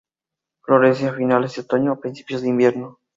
Florece 0.63 1.07
a 1.09 1.13
finales 1.13 1.53
de 1.53 1.61
otoño 1.61 1.93
o 1.93 1.99
principios 1.99 2.41
de 2.41 2.49
invierno. 2.49 2.97